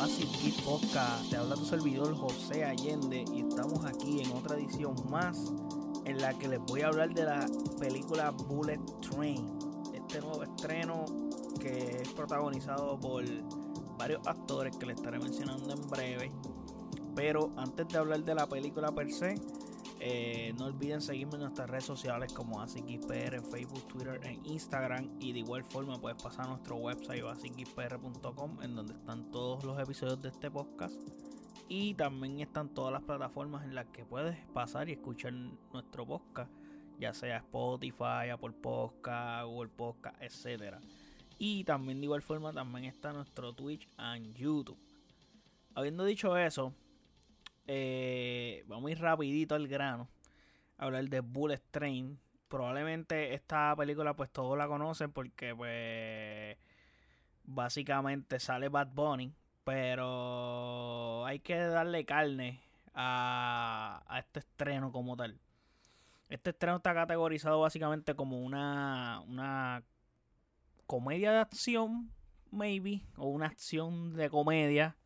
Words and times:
Oasis 0.00 0.42
Geek 0.42 0.62
Podcast. 0.62 1.28
Te 1.28 1.36
habla 1.36 1.56
tu 1.56 1.64
servidor 1.66 2.16
José 2.16 2.64
Allende 2.64 3.22
y 3.34 3.40
estamos 3.40 3.84
aquí 3.84 4.22
en 4.22 4.32
otra 4.32 4.56
edición 4.56 4.94
más 5.10 5.52
en 6.06 6.16
la 6.22 6.32
que 6.38 6.48
les 6.48 6.58
voy 6.60 6.80
a 6.80 6.86
hablar 6.86 7.12
de 7.12 7.24
la 7.24 7.46
película 7.78 8.30
Bullet 8.30 8.80
Train. 9.02 9.46
Este 9.92 10.22
nuevo 10.22 10.42
estreno 10.42 11.04
que 11.60 12.00
es 12.00 12.08
protagonizado 12.14 12.98
por 12.98 13.24
varios 13.98 14.26
actores 14.26 14.74
que 14.78 14.86
les 14.86 14.96
estaré 14.96 15.18
mencionando 15.18 15.70
en 15.70 15.90
breve. 15.90 16.32
Pero 17.14 17.50
antes 17.58 17.86
de 17.88 17.98
hablar 17.98 18.24
de 18.24 18.34
la 18.34 18.46
película 18.46 18.92
per 18.92 19.12
se, 19.12 19.34
eh, 20.02 20.54
no 20.58 20.64
olviden 20.64 21.02
seguirme 21.02 21.34
en 21.34 21.40
nuestras 21.40 21.68
redes 21.68 21.84
sociales 21.84 22.32
como 22.32 22.62
AsiKPR 22.62 23.34
en 23.34 23.44
Facebook, 23.44 23.86
Twitter 23.86 24.18
e 24.24 24.38
Instagram. 24.44 25.10
Y 25.20 25.32
de 25.32 25.40
igual 25.40 25.62
forma 25.62 26.00
puedes 26.00 26.20
pasar 26.22 26.46
a 26.46 26.48
nuestro 26.48 26.76
website 26.76 27.22
AsiKPR.com 27.22 28.62
en 28.62 28.74
donde 28.74 28.94
están 28.94 29.30
todos 29.30 29.62
los 29.62 29.78
episodios 29.78 30.22
de 30.22 30.30
este 30.30 30.50
podcast. 30.50 30.94
Y 31.68 31.92
también 31.94 32.40
están 32.40 32.70
todas 32.70 32.92
las 32.92 33.02
plataformas 33.02 33.64
en 33.64 33.74
las 33.74 33.88
que 33.88 34.06
puedes 34.06 34.38
pasar 34.54 34.88
y 34.88 34.92
escuchar 34.92 35.34
nuestro 35.34 36.06
podcast. 36.06 36.50
Ya 36.98 37.12
sea 37.12 37.36
Spotify, 37.36 38.30
Apple 38.32 38.52
Podcast, 38.52 39.46
Google 39.46 39.70
Podcast, 39.70 40.16
etc. 40.22 40.76
Y 41.38 41.64
también 41.64 42.00
de 42.00 42.06
igual 42.06 42.22
forma 42.22 42.54
también 42.54 42.86
está 42.86 43.12
nuestro 43.12 43.52
Twitch 43.52 43.86
y 43.98 44.32
YouTube. 44.32 44.78
Habiendo 45.74 46.04
dicho 46.04 46.36
eso, 46.38 46.74
eh, 47.66 48.64
vamos 48.66 48.88
a 48.88 48.92
ir 48.92 49.00
rapidito 49.00 49.54
al 49.54 49.68
grano. 49.68 50.08
A 50.78 50.84
hablar 50.86 51.08
de 51.08 51.20
Bullet 51.20 51.62
Train. 51.70 52.18
Probablemente 52.48 53.34
esta 53.34 53.74
película 53.76 54.14
pues 54.14 54.30
todos 54.30 54.58
la 54.58 54.66
conocen 54.66 55.12
porque 55.12 55.54
pues 55.54 56.58
básicamente 57.44 58.40
sale 58.40 58.68
Bad 58.68 58.88
Bunny. 58.92 59.32
Pero 59.64 61.24
hay 61.26 61.40
que 61.40 61.56
darle 61.56 62.04
carne 62.04 62.60
a, 62.94 64.02
a 64.06 64.18
este 64.18 64.40
estreno 64.40 64.90
como 64.90 65.16
tal. 65.16 65.38
Este 66.28 66.50
estreno 66.50 66.76
está 66.76 66.94
categorizado 66.94 67.60
básicamente 67.60 68.14
como 68.14 68.40
una, 68.40 69.20
una 69.26 69.82
comedia 70.86 71.32
de 71.32 71.38
acción, 71.38 72.12
maybe, 72.50 73.02
o 73.16 73.26
una 73.28 73.46
acción 73.46 74.14
de 74.14 74.30
comedia 74.30 74.96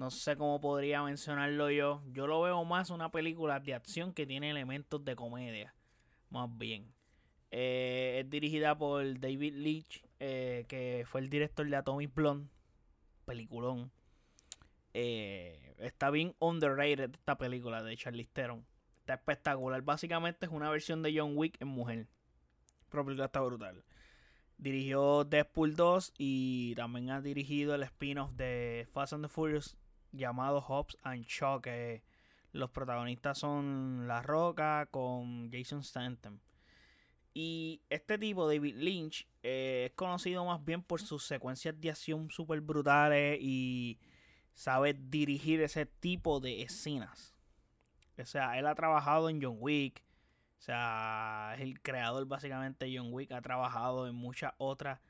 no 0.00 0.10
sé 0.10 0.34
cómo 0.34 0.62
podría 0.62 1.02
mencionarlo 1.02 1.70
yo. 1.70 2.02
Yo 2.10 2.26
lo 2.26 2.40
veo 2.40 2.64
más 2.64 2.88
una 2.88 3.10
película 3.10 3.60
de 3.60 3.74
acción 3.74 4.14
que 4.14 4.26
tiene 4.26 4.48
elementos 4.48 5.04
de 5.04 5.14
comedia. 5.14 5.74
Más 6.30 6.48
bien. 6.56 6.90
Eh, 7.50 8.20
es 8.20 8.30
dirigida 8.30 8.78
por 8.78 9.20
David 9.20 9.56
Leitch, 9.56 10.02
eh, 10.18 10.64
que 10.68 11.04
fue 11.06 11.20
el 11.20 11.28
director 11.28 11.68
de 11.68 11.76
Atomic 11.76 12.14
Blonde. 12.14 12.48
Peliculón. 13.26 13.92
Eh, 14.94 15.74
está 15.76 16.08
bien 16.08 16.34
underrated 16.38 17.10
esta 17.12 17.36
película 17.36 17.82
de 17.82 17.94
Charlize 17.94 18.30
Theron. 18.32 18.64
Está 19.00 19.12
espectacular. 19.12 19.82
Básicamente 19.82 20.46
es 20.46 20.52
una 20.52 20.70
versión 20.70 21.02
de 21.02 21.14
John 21.14 21.36
Wick 21.36 21.60
en 21.60 21.68
mujer. 21.68 22.06
Pero 22.88 23.22
está 23.22 23.42
brutal. 23.42 23.84
Dirigió 24.56 25.24
Deadpool 25.24 25.76
2 25.76 26.14
y 26.16 26.74
también 26.74 27.10
ha 27.10 27.20
dirigido 27.20 27.74
el 27.74 27.82
spin-off 27.82 28.32
de 28.32 28.88
Fast 28.94 29.12
and 29.12 29.26
the 29.26 29.28
Furious 29.28 29.76
llamado 30.12 30.60
Hobbs 30.60 30.96
and 31.02 31.24
Shaw, 31.26 31.60
que 31.60 32.02
los 32.52 32.70
protagonistas 32.70 33.38
son 33.38 34.06
La 34.08 34.22
Roca 34.22 34.88
con 34.90 35.50
Jason 35.52 35.80
Stanton. 35.80 36.40
Y 37.32 37.82
este 37.90 38.18
tipo, 38.18 38.48
David 38.48 38.74
Lynch, 38.76 39.28
eh, 39.42 39.86
es 39.90 39.92
conocido 39.94 40.44
más 40.44 40.64
bien 40.64 40.82
por 40.82 41.00
sus 41.00 41.24
secuencias 41.24 41.80
de 41.80 41.90
acción 41.90 42.30
súper 42.30 42.60
brutales 42.60 43.38
y 43.40 44.00
sabe 44.52 44.94
dirigir 44.94 45.60
ese 45.62 45.86
tipo 45.86 46.40
de 46.40 46.62
escenas. 46.62 47.34
O 48.18 48.24
sea, 48.26 48.58
él 48.58 48.66
ha 48.66 48.74
trabajado 48.74 49.30
en 49.30 49.40
John 49.42 49.56
Wick. 49.60 50.02
O 50.58 50.62
sea, 50.62 51.54
es 51.54 51.62
el 51.62 51.80
creador 51.80 52.26
básicamente 52.26 52.92
John 52.94 53.12
Wick. 53.12 53.32
Ha 53.32 53.40
trabajado 53.40 54.08
en 54.08 54.14
muchas 54.14 54.52
otras 54.58 55.00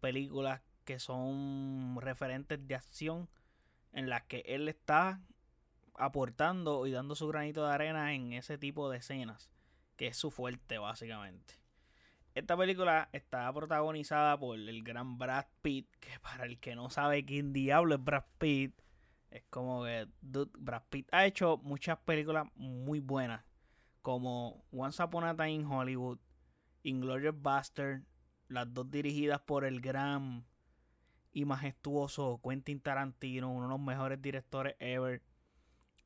películas 0.00 0.60
que 0.84 0.98
son 0.98 1.96
referentes 2.00 2.66
de 2.66 2.74
acción 2.74 3.28
en 3.92 4.08
las 4.08 4.22
que 4.22 4.42
él 4.46 4.68
está 4.68 5.20
aportando 5.94 6.86
y 6.86 6.90
dando 6.90 7.14
su 7.14 7.28
granito 7.28 7.66
de 7.66 7.72
arena 7.72 8.14
en 8.14 8.32
ese 8.32 8.58
tipo 8.58 8.90
de 8.90 8.98
escenas, 8.98 9.50
que 9.96 10.08
es 10.08 10.16
su 10.16 10.30
fuerte 10.30 10.78
básicamente. 10.78 11.54
Esta 12.34 12.56
película 12.56 13.10
está 13.12 13.52
protagonizada 13.52 14.38
por 14.38 14.58
el 14.58 14.82
gran 14.82 15.18
Brad 15.18 15.44
Pitt, 15.60 15.86
que 16.00 16.18
para 16.20 16.46
el 16.46 16.58
que 16.58 16.74
no 16.74 16.88
sabe 16.88 17.26
quién 17.26 17.52
diablo 17.52 17.94
es 17.94 18.02
Brad 18.02 18.24
Pitt, 18.38 18.74
es 19.30 19.44
como 19.50 19.84
que 19.84 20.08
Brad 20.20 20.82
Pitt 20.88 21.08
ha 21.12 21.26
hecho 21.26 21.58
muchas 21.62 21.98
películas 21.98 22.46
muy 22.54 23.00
buenas, 23.00 23.44
como 24.00 24.64
Once 24.72 25.02
Upon 25.02 25.24
a 25.24 25.36
Time 25.36 25.52
in 25.52 25.66
Hollywood, 25.66 26.18
Inglourious 26.82 27.40
Bastard, 27.40 28.02
las 28.48 28.72
dos 28.72 28.90
dirigidas 28.90 29.40
por 29.40 29.64
el 29.64 29.80
gran 29.80 30.44
y 31.32 31.44
majestuoso 31.44 32.40
Quentin 32.42 32.80
Tarantino, 32.80 33.50
uno 33.50 33.66
de 33.66 33.70
los 33.70 33.80
mejores 33.80 34.20
directores 34.20 34.76
ever. 34.78 35.22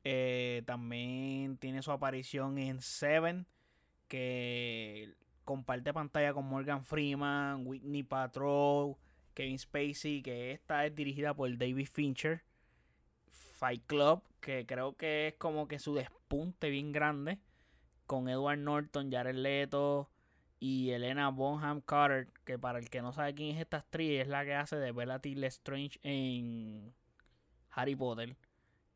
Eh, 0.03 0.63
también 0.65 1.57
tiene 1.57 1.81
su 1.81 1.91
aparición 1.91 2.57
en 2.57 2.81
Seven, 2.81 3.45
que 4.07 5.15
comparte 5.43 5.93
pantalla 5.93 6.33
con 6.33 6.45
Morgan 6.45 6.83
Freeman, 6.83 7.65
Whitney 7.65 8.03
Patrol, 8.03 8.95
Kevin 9.33 9.59
Spacey, 9.59 10.21
que 10.21 10.51
esta 10.51 10.85
es 10.85 10.95
dirigida 10.95 11.33
por 11.33 11.55
David 11.57 11.87
Fincher. 11.91 12.43
Fight 13.57 13.83
Club, 13.87 14.21
que 14.39 14.65
creo 14.65 14.95
que 14.95 15.29
es 15.29 15.33
como 15.33 15.67
que 15.67 15.79
su 15.79 15.95
despunte 15.95 16.69
bien 16.69 16.91
grande, 16.91 17.39
con 18.05 18.29
Edward 18.29 18.59
Norton, 18.59 19.11
Jared 19.11 19.35
Leto, 19.35 20.09
y 20.59 20.89
Elena 20.91 21.29
Bonham 21.29 21.81
Carter, 21.81 22.27
que 22.43 22.57
para 22.57 22.79
el 22.79 22.89
que 22.89 23.01
no 23.01 23.13
sabe 23.13 23.35
quién 23.35 23.55
es 23.55 23.61
esta 23.61 23.77
actriz, 23.77 24.21
es 24.21 24.27
la 24.27 24.43
que 24.43 24.55
hace 24.55 24.77
de 24.77 24.91
Bella 24.91 25.19
Strange 25.47 25.99
en 26.03 26.93
Harry 27.71 27.95
Potter. 27.95 28.35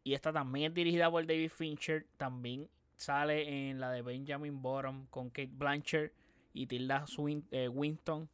Y 0.03 0.13
esta 0.13 0.33
también 0.33 0.71
es 0.71 0.73
dirigida 0.73 1.11
por 1.11 1.25
David 1.25 1.49
Fincher, 1.49 2.07
también 2.17 2.67
sale 2.95 3.69
en 3.69 3.79
la 3.79 3.91
de 3.91 4.01
Benjamin 4.01 4.61
Bottom 4.61 5.05
con 5.07 5.29
Kate 5.29 5.51
Blanchard 5.53 6.11
y 6.53 6.65
Tilda 6.65 7.05
eh, 7.51 7.67
Winston, 7.67 8.27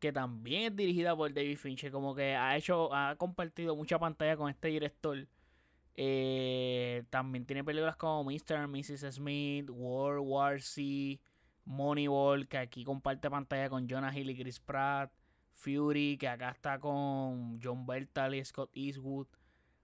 que 0.00 0.12
también 0.12 0.72
es 0.72 0.76
dirigida 0.76 1.14
por 1.14 1.32
David 1.32 1.58
Fincher, 1.58 1.92
como 1.92 2.14
que 2.14 2.34
ha 2.34 2.56
hecho, 2.56 2.92
ha 2.94 3.16
compartido 3.16 3.76
mucha 3.76 3.98
pantalla 3.98 4.36
con 4.36 4.48
este 4.50 4.68
director. 4.68 5.26
Eh, 5.94 7.04
también 7.10 7.44
tiene 7.44 7.62
películas 7.62 7.96
como 7.96 8.24
Mr. 8.24 8.56
and 8.56 8.74
Mrs. 8.74 9.14
Smith, 9.14 9.68
World 9.68 10.26
War 10.26 10.60
C, 10.62 11.20
Moneyball, 11.64 12.48
que 12.48 12.58
aquí 12.58 12.84
comparte 12.84 13.30
pantalla 13.30 13.68
con 13.68 13.88
Jonah 13.88 14.16
Hill 14.16 14.30
y 14.30 14.36
Chris 14.36 14.60
Pratt. 14.60 15.12
Fury, 15.54 16.16
que 16.18 16.28
acá 16.28 16.50
está 16.50 16.78
con 16.78 17.60
John 17.62 17.86
Bertal 17.86 18.34
y 18.34 18.44
Scott 18.44 18.70
Eastwood. 18.74 19.26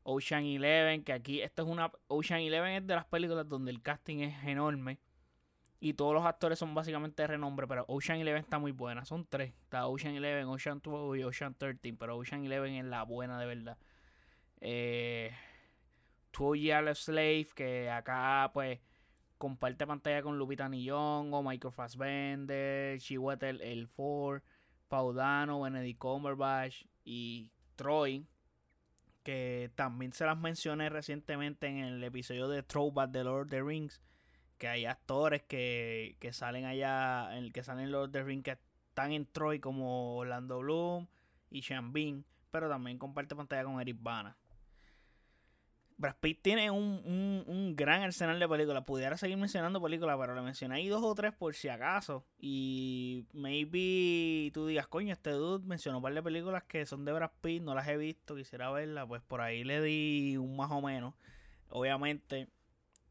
Ocean 0.03 0.45
Eleven, 0.45 1.05
que 1.05 1.13
aquí 1.13 1.43
esto 1.43 1.63
es 1.63 1.69
una. 1.69 1.93
Ocean 2.09 2.41
Eleven 2.41 2.73
es 2.73 2.87
de 2.87 2.95
las 2.95 3.05
películas 3.05 3.49
donde 3.49 3.71
el 3.71 3.83
casting 3.83 4.21
es 4.21 4.45
enorme. 4.45 4.99
Y 5.81 5.93
todos 5.95 6.15
los 6.15 6.25
actores 6.25 6.59
son 6.59 6.75
básicamente 6.75 7.23
de 7.23 7.29
renombre, 7.29 7.69
pero 7.69 7.85
Ocean 7.87 8.19
Eleven 8.19 8.41
está 8.41 8.59
muy 8.59 8.73
buena. 8.73 9.05
Son 9.05 9.27
tres. 9.29 9.55
Está 9.63 9.87
Ocean 9.87 10.15
Eleven, 10.15 10.47
Ocean 10.47 10.81
2 10.83 11.19
y 11.19 11.23
Ocean 11.23 11.55
13. 11.55 11.93
Pero 11.93 12.17
Ocean 12.17 12.45
Eleven 12.45 12.75
es 12.75 12.85
la 12.87 13.05
buena 13.05 13.39
de 13.39 13.47
verdad. 13.47 13.79
Eh, 14.61 15.31
Two 16.33 16.55
Slave, 16.95 17.49
que 17.55 17.91
acá 17.91 18.51
pues 18.53 18.81
comparte 19.39 19.87
pantalla 19.87 20.23
con 20.23 20.37
Lupita 20.37 20.69
Nyong'o, 20.69 21.43
Michael 21.43 21.73
Fassbender, 21.73 22.99
Chiwetel 22.99 23.61
el 23.61 23.87
Ford, 23.89 24.43
Paudano, 24.89 25.63
Benedict 25.63 25.99
Cumberbatch 25.99 26.85
y 27.05 27.51
Troy, 27.77 28.27
que 29.23 29.71
también 29.75 30.13
se 30.13 30.27
las 30.27 30.37
mencioné 30.37 30.89
recientemente 30.89 31.69
en 31.69 31.79
el 31.79 32.05
episodio 32.05 32.49
de 32.49 32.63
Throwback 32.63 33.11
de 33.11 33.25
Lord 33.25 33.43
of 33.43 33.51
the 33.51 33.63
Rings, 33.63 34.01
que 34.59 34.69
hay 34.69 34.85
actores 34.85 35.43
que, 35.43 36.17
que 36.19 36.33
salen 36.33 36.65
allá, 36.65 37.37
en 37.37 37.45
el 37.45 37.53
que 37.53 37.63
salen 37.63 37.93
Lord 37.93 38.07
of 38.07 38.13
the 38.13 38.25
Rings 38.25 38.45
que 38.45 38.59
están 38.89 39.13
en 39.13 39.27
Troy 39.27 39.61
como 39.61 40.17
Orlando 40.17 40.59
Bloom 40.59 41.07
y 41.51 41.63
Sean 41.63 41.93
Bean, 41.93 42.25
pero 42.51 42.69
también 42.69 42.99
comparte 42.99 43.37
pantalla 43.37 43.65
con 43.65 43.81
Eric 43.81 43.99
Bana. 44.01 44.37
Brad 45.99 46.15
Pitt 46.21 46.43
tiene 46.43 46.71
un, 46.71 47.75
gran 47.77 48.03
arsenal 48.03 48.39
de 48.39 48.49
películas. 48.49 48.85
Pudiera 48.85 49.17
seguir 49.17 49.37
mencionando 49.37 49.83
películas, 49.83 50.17
pero 50.19 50.35
le 50.35 50.43
mencioné 50.43 50.77
ahí 50.77 50.89
dos 50.89 51.03
o 51.03 51.13
tres 51.15 51.33
por 51.35 51.57
si 51.57 51.69
acaso. 51.69 52.25
Y 52.39 53.27
maybe 53.33 54.53
tú 54.53 54.69
digas, 54.69 54.87
coño, 54.87 55.13
este 55.13 55.31
dude 55.31 55.67
mencionó 55.67 55.99
un 55.99 56.03
par 56.05 56.15
de 56.15 56.23
películas 56.23 56.63
que 56.63 56.87
son 56.87 57.05
de 57.05 57.13
Brad 57.13 57.33
Pitt, 57.41 57.63
no 57.65 57.75
las 57.75 57.89
he 57.89 57.97
visto, 57.97 58.37
quisiera 58.37 58.71
verlas. 58.71 59.07
Pues 59.09 59.23
por 59.23 59.41
ahí 59.41 59.65
le 59.65 59.83
di 59.83 60.37
un 60.37 60.57
más 60.57 60.71
o 60.71 60.81
menos. 60.81 61.15
Obviamente, 61.71 62.49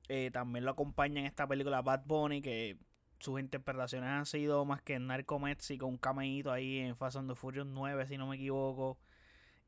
eh, 0.08 0.32
también 0.32 0.64
lo 0.64 0.72
acompaña 0.72 1.20
en 1.20 1.26
esta 1.26 1.46
película 1.46 1.82
Bad 1.82 2.06
Bunny, 2.06 2.42
que 2.42 2.78
sus 3.20 3.38
interpretaciones 3.40 4.10
han 4.10 4.26
sido 4.26 4.64
más 4.64 4.82
que 4.82 4.94
en 4.94 5.08
Narco 5.08 5.42
con 5.42 5.90
un 5.90 5.98
cameíto 5.98 6.54
ahí 6.54 6.80
en 6.80 6.96
Fast 6.96 7.18
and 7.18 7.30
the 7.30 7.36
Furious 7.36 7.68
9, 7.68 8.08
si 8.08 8.18
no 8.18 8.28
me 8.28 8.38
equivoco. 8.38 8.98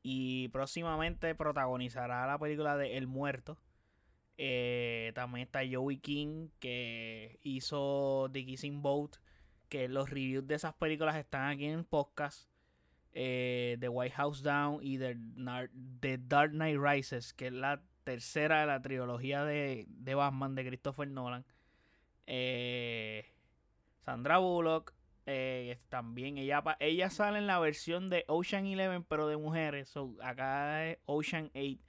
Y 0.01 0.47
próximamente 0.49 1.35
protagonizará 1.35 2.25
la 2.25 2.37
película 2.37 2.77
de 2.77 2.97
El 2.97 3.07
Muerto. 3.07 3.57
Eh, 4.37 5.11
también 5.15 5.45
está 5.45 5.59
Joey 5.69 5.97
King, 5.97 6.49
que 6.59 7.39
hizo 7.43 8.29
The 8.31 8.45
Kissing 8.45 8.81
Boat. 8.81 9.17
Que 9.67 9.87
los 9.87 10.09
reviews 10.09 10.47
de 10.47 10.55
esas 10.55 10.73
películas 10.73 11.15
están 11.15 11.49
aquí 11.49 11.65
en 11.65 11.79
el 11.79 11.85
podcast. 11.85 12.49
Eh, 13.13 13.77
The 13.79 13.89
White 13.89 14.15
House 14.15 14.41
Down 14.41 14.79
y 14.81 14.97
The, 14.97 16.17
Dark 16.19 16.51
Knight 16.51 16.79
Rises, 16.79 17.33
que 17.33 17.47
es 17.47 17.53
la 17.53 17.81
tercera 18.03 18.61
de 18.61 18.67
la 18.67 18.81
trilogía 18.81 19.43
de, 19.43 19.85
de 19.87 20.15
Batman 20.15 20.55
de 20.55 20.65
Christopher 20.65 21.07
Nolan. 21.09 21.45
Eh, 22.27 23.25
Sandra 24.01 24.37
Bullock, 24.37 24.93
eh, 25.31 25.77
también 25.89 26.39
ella, 26.39 26.63
ella 26.79 27.11
sale 27.11 27.37
en 27.37 27.45
la 27.45 27.59
versión 27.59 28.09
de 28.09 28.25
Ocean 28.27 28.65
Eleven, 28.65 29.03
pero 29.03 29.27
de 29.27 29.37
mujeres. 29.37 29.93
acá 30.23 30.87
es 30.87 30.97
Ocean 31.05 31.51
8. 31.53 31.79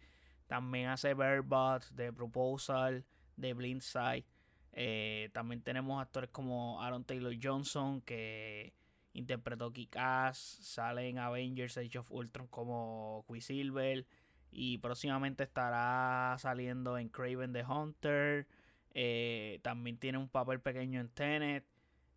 También 0.46 0.88
hace 0.88 1.14
Bird 1.14 1.46
de 1.92 2.12
Proposal, 2.12 3.06
de 3.36 3.54
Blindside. 3.54 4.26
Eh, 4.72 5.30
también 5.32 5.62
tenemos 5.62 6.02
actores 6.02 6.28
como 6.28 6.82
Aaron 6.82 7.04
Taylor 7.04 7.34
Johnson, 7.42 8.02
que 8.02 8.74
interpretó 9.14 9.72
Kick-Ass. 9.72 10.36
Sale 10.60 11.08
en 11.08 11.18
Avengers 11.18 11.78
Age 11.78 11.98
of 11.98 12.12
Ultron 12.12 12.46
como 12.48 13.24
Quicksilver. 13.26 14.06
Y 14.50 14.76
próximamente 14.78 15.44
estará 15.44 16.36
saliendo 16.38 16.98
en 16.98 17.08
Craven 17.08 17.54
the 17.54 17.64
Hunter. 17.64 18.46
Eh, 18.92 19.60
también 19.62 19.96
tiene 19.96 20.18
un 20.18 20.28
papel 20.28 20.60
pequeño 20.60 21.00
en 21.00 21.08
Tenet 21.08 21.64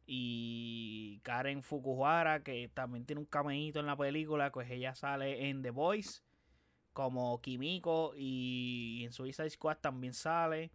y 0.05 0.72
Karen 1.23 1.63
Fukuhara, 1.63 2.43
que 2.43 2.69
también 2.73 3.05
tiene 3.05 3.21
un 3.21 3.25
cameíto 3.25 3.79
en 3.79 3.87
la 3.87 3.97
película, 3.97 4.51
pues 4.51 4.69
ella 4.69 4.93
sale 4.93 5.49
en 5.49 5.61
The 5.63 5.71
Voice 5.71 6.21
como 6.93 7.41
Kimiko 7.41 8.13
y 8.15 9.01
en 9.03 9.11
Suicide 9.11 9.49
Squad 9.49 9.77
también 9.77 10.13
sale. 10.13 10.71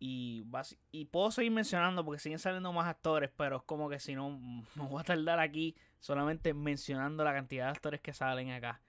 Y, 0.00 0.44
y 0.90 1.04
puedo 1.06 1.30
seguir 1.30 1.52
mencionando 1.52 2.04
porque 2.04 2.18
siguen 2.18 2.38
saliendo 2.38 2.72
más 2.72 2.86
actores, 2.86 3.30
pero 3.36 3.58
es 3.58 3.62
como 3.62 3.88
que 3.88 4.00
si 4.00 4.14
no 4.14 4.30
me 4.74 4.88
voy 4.88 5.00
a 5.00 5.04
tardar 5.04 5.38
aquí 5.38 5.76
solamente 6.00 6.52
mencionando 6.52 7.22
la 7.22 7.32
cantidad 7.32 7.66
de 7.66 7.70
actores 7.70 8.00
que 8.00 8.12
salen 8.12 8.50
acá. 8.50 8.80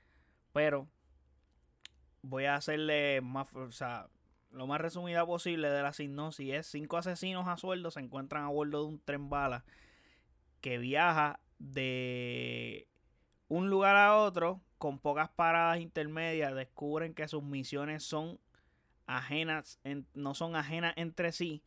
Pero 0.52 0.88
voy 2.22 2.46
a 2.46 2.56
hacerle 2.56 3.22
más, 3.22 3.54
o 3.54 3.72
sea, 3.72 4.08
lo 4.52 4.68
más 4.68 4.82
resumida 4.82 5.26
posible 5.26 5.70
de 5.70 5.84
la 5.84 5.94
sinopsis 5.94 6.66
cinco 6.66 6.98
asesinos 6.98 7.48
a 7.48 7.58
sueldo 7.58 7.92
se 7.92 8.00
encuentran 8.00 8.46
a 8.46 8.50
bordo 8.50 8.82
de 8.84 8.88
un 8.88 9.00
tren 9.00 9.30
bala 9.30 9.66
que 10.66 10.80
viaja 10.80 11.40
de 11.60 12.88
un 13.50 13.70
lugar 13.70 13.96
a 13.98 14.18
otro 14.18 14.64
con 14.80 14.98
pocas 14.98 15.30
paradas 15.30 15.80
intermedias 15.80 16.56
descubren 16.56 17.14
que 17.14 17.28
sus 17.28 17.44
misiones 17.44 18.04
son 18.04 18.40
ajenas 19.06 19.80
no 20.16 20.34
son 20.34 20.56
ajenas 20.56 20.96
entre 20.98 21.32
sí 21.34 21.62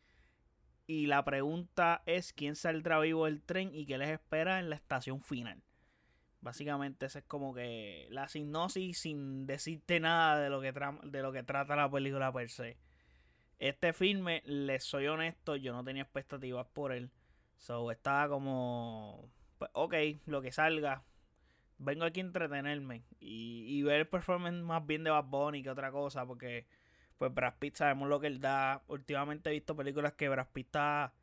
y 0.85 1.05
la 1.05 1.23
pregunta 1.23 2.03
es 2.07 2.33
quién 2.33 2.57
saldrá 2.57 2.99
vivo 2.99 3.23
del 3.23 3.41
tren 3.41 3.73
y 3.73 3.85
qué 3.85 3.97
les 3.97 4.09
espera 4.09 4.59
en 4.59 4.69
la 4.69 4.75
estación 4.75 5.23
final 5.23 5.63
básicamente 6.41 7.05
esa 7.05 7.19
es 7.19 7.25
como 7.25 7.53
que 7.53 8.05
la 8.09 8.27
sinopsis 8.27 8.99
sin 8.99 9.47
decirte 9.47 10.01
nada 10.01 10.41
de 10.41 10.49
lo 10.49 10.59
que, 10.59 10.73
de 10.73 11.21
lo 11.21 11.31
que 11.31 11.43
trata 11.43 11.77
la 11.77 11.89
película 11.89 12.33
per 12.33 12.49
se. 12.49 12.75
Este 13.59 13.93
filme, 13.93 14.43
les 14.45 14.83
soy 14.83 15.07
honesto, 15.07 15.55
yo 15.55 15.71
no 15.71 15.85
tenía 15.85 16.03
expectativas 16.03 16.67
por 16.67 16.91
él. 16.91 17.11
So 17.59 17.91
estaba 17.91 18.29
como, 18.29 19.29
pues, 19.57 19.69
ok, 19.73 19.93
lo 20.25 20.41
que 20.41 20.51
salga. 20.51 21.03
Vengo 21.77 22.05
aquí 22.05 22.19
a 22.21 22.23
entretenerme 22.23 23.03
y, 23.19 23.65
y 23.67 23.83
ver 23.83 24.01
el 24.01 24.07
performance 24.07 24.63
más 24.63 24.85
bien 24.85 25.03
de 25.03 25.11
Bad 25.11 25.25
Bunny 25.25 25.63
que 25.63 25.69
otra 25.69 25.91
cosa, 25.91 26.25
porque 26.25 26.67
pues 27.17 27.33
Brad 27.33 27.55
Pitt 27.59 27.75
sabemos 27.75 28.09
lo 28.09 28.19
que 28.19 28.27
él 28.27 28.41
da. 28.41 28.81
Últimamente 28.87 29.49
he 29.49 29.53
visto 29.53 29.75
películas 29.75 30.13
que 30.13 30.29
Brad 30.29 30.47
Pitt 30.51 30.67
está 30.67 31.13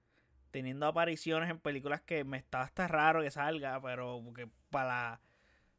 teniendo 0.50 0.86
apariciones 0.86 1.50
en 1.50 1.58
películas 1.58 2.02
que 2.02 2.24
me 2.24 2.36
está 2.36 2.62
hasta 2.62 2.86
raro 2.86 3.22
que 3.22 3.30
salga, 3.30 3.80
pero 3.80 4.20
porque 4.24 4.48
para 4.70 4.88
la, 4.88 5.20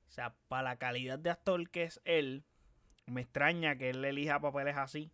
o 0.07 0.11
sea, 0.11 0.35
para 0.47 0.63
la 0.63 0.75
calidad 0.77 1.19
de 1.19 1.29
actor 1.29 1.69
que 1.69 1.83
es 1.83 2.01
él, 2.03 2.43
me 3.05 3.21
extraña 3.21 3.77
que 3.77 3.91
él 3.91 4.03
elija 4.03 4.39
papeles 4.39 4.75
así. 4.77 5.11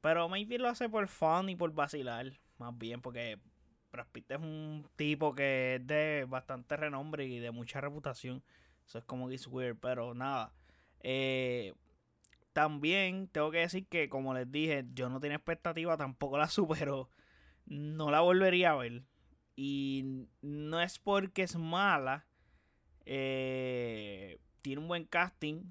Pero 0.00 0.28
maybe 0.28 0.58
lo 0.58 0.68
hace 0.68 0.88
por 0.88 1.08
fun 1.08 1.48
y 1.48 1.56
por 1.56 1.72
vacilar, 1.72 2.38
más 2.58 2.76
bien, 2.78 3.02
porque 3.02 3.38
Brad 4.04 4.24
es 4.28 4.38
un 4.38 4.88
tipo 4.96 5.34
que 5.34 5.76
es 5.76 5.86
de 5.86 6.26
bastante 6.28 6.76
renombre 6.76 7.26
y 7.26 7.38
de 7.38 7.50
mucha 7.50 7.80
reputación. 7.80 8.42
Eso 8.86 8.98
es 8.98 9.04
como 9.04 9.28
que 9.28 9.34
es 9.34 9.46
weird, 9.46 9.78
pero 9.80 10.14
nada. 10.14 10.52
Eh, 11.00 11.74
también 12.52 13.28
tengo 13.28 13.50
que 13.50 13.58
decir 13.58 13.86
que, 13.86 14.08
como 14.08 14.34
les 14.34 14.50
dije, 14.50 14.86
yo 14.94 15.08
no 15.08 15.20
tenía 15.20 15.36
expectativa, 15.36 15.96
tampoco 15.96 16.38
la 16.38 16.48
supero. 16.48 17.10
No 17.66 18.10
la 18.10 18.20
volvería 18.20 18.72
a 18.72 18.76
ver. 18.76 19.02
Y 19.56 20.26
no 20.40 20.80
es 20.80 20.98
porque 20.98 21.42
es 21.42 21.56
mala. 21.56 22.26
Eh, 23.04 24.38
tiene 24.62 24.82
un 24.82 24.88
buen 24.88 25.04
casting 25.04 25.64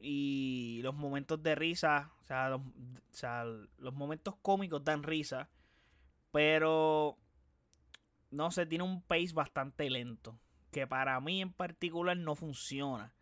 y 0.00 0.80
los 0.82 0.94
momentos 0.94 1.42
de 1.42 1.54
risa, 1.54 2.12
o 2.20 2.24
sea, 2.24 3.44
los, 3.78 3.94
momentos 3.94 4.36
cómicos 4.42 4.84
dan 4.84 5.02
risa, 5.02 5.50
pero 6.30 7.18
no 8.30 8.50
sé, 8.50 8.66
tiene 8.66 8.84
un 8.84 9.02
pace 9.02 9.32
bastante 9.32 9.88
lento, 9.90 10.38
que 10.70 10.86
para 10.86 11.20
mí 11.20 11.40
en 11.40 11.52
particular 11.52 12.16
no 12.16 12.34
funciona. 12.34 13.14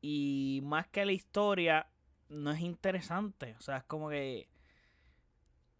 Y 0.00 0.60
más 0.64 0.88
que 0.88 1.04
la 1.04 1.12
historia, 1.12 1.86
no 2.28 2.52
es 2.52 2.60
interesante, 2.60 3.54
o 3.58 3.60
sea, 3.60 3.78
es 3.78 3.84
como 3.84 4.08
que 4.08 4.48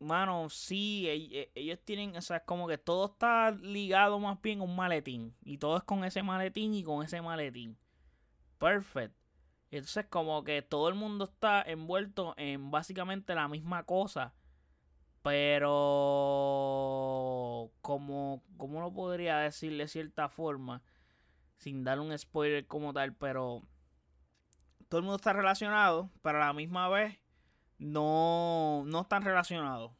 mano, 0.00 0.48
sí, 0.48 1.06
e, 1.08 1.50
ellos 1.54 1.78
tienen, 1.84 2.16
o 2.16 2.22
sea, 2.22 2.38
es 2.38 2.42
como 2.44 2.66
que 2.66 2.78
todo 2.78 3.06
está 3.12 3.52
ligado 3.52 4.18
más 4.18 4.40
bien 4.42 4.60
a 4.60 4.64
un 4.64 4.74
maletín. 4.74 5.36
Y 5.44 5.58
todo 5.58 5.76
es 5.76 5.84
con 5.84 6.04
ese 6.04 6.22
maletín 6.22 6.74
y 6.74 6.82
con 6.82 7.04
ese 7.04 7.22
maletín. 7.22 7.78
Perfect. 8.58 9.14
Entonces, 9.70 10.06
como 10.06 10.42
que 10.42 10.62
todo 10.62 10.88
el 10.88 10.94
mundo 10.96 11.26
está 11.26 11.62
envuelto 11.62 12.34
en 12.36 12.70
básicamente 12.70 13.34
la 13.34 13.46
misma 13.48 13.84
cosa. 13.84 14.34
Pero, 15.22 15.70
como, 17.82 18.42
¿cómo 18.56 18.80
lo 18.80 18.92
podría 18.92 19.38
decir 19.38 19.76
de 19.76 19.86
cierta 19.88 20.28
forma? 20.28 20.82
Sin 21.58 21.84
dar 21.84 22.00
un 22.00 22.16
spoiler 22.16 22.66
como 22.66 22.94
tal, 22.94 23.14
pero 23.14 23.62
todo 24.88 24.98
el 24.98 25.04
mundo 25.04 25.16
está 25.16 25.32
relacionado, 25.32 26.10
pero 26.22 26.42
a 26.42 26.46
la 26.46 26.52
misma 26.52 26.88
vez 26.88 27.18
no, 27.78 28.82
no 28.86 29.02
están 29.02 29.22
relacionados. 29.22 29.92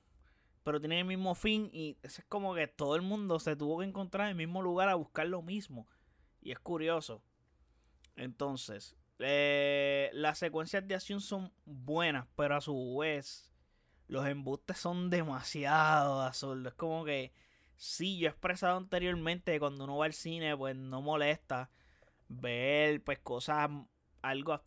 Pero 0.63 0.81
tienen 0.81 0.99
el 1.01 1.05
mismo 1.05 1.35
fin 1.35 1.69
y 1.73 1.99
es 2.03 2.23
como 2.29 2.55
que 2.55 2.67
todo 2.67 2.97
el 2.97 3.03
mundo 3.03 3.39
se 3.41 3.57
tuvo 3.57 3.79
que 3.79 3.87
encontrar 3.87 4.27
en 4.27 4.31
el 4.31 4.37
mismo 4.47 4.63
lugar 4.63 4.89
a 4.89 4.95
buscar 4.95 5.27
lo 5.27 5.43
mismo. 5.43 5.87
Y 6.41 6.53
es 6.53 6.59
curioso. 6.59 7.23
Entonces, 8.17 8.97
eh, 9.19 10.11
las 10.13 10.39
secuencias 10.39 10.87
de 10.87 10.95
acción 10.95 11.21
son 11.21 11.53
buenas, 11.65 12.27
pero 12.37 12.57
a 12.57 12.61
su 12.61 12.97
vez 12.99 13.50
los 14.11 14.27
embustes 14.27 14.79
son 14.79 15.09
demasiado 15.11 16.23
absurdos. 16.23 16.73
Es 16.73 16.75
como 16.75 17.05
que, 17.05 17.33
sí, 17.77 18.19
yo 18.19 18.29
he 18.29 18.31
expresado 18.31 18.77
anteriormente 18.77 19.53
que 19.53 19.61
cuando 19.61 19.85
uno 19.85 19.97
va 19.99 20.07
al 20.07 20.13
cine, 20.13 20.57
pues 20.57 20.77
no 20.77 21.01
molesta 21.01 21.71
ver 22.29 23.03
pues 23.03 23.19
cosas 23.21 23.71
algo, 24.23 24.61